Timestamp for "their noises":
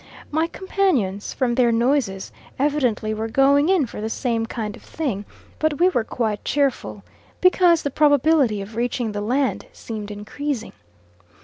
1.53-2.31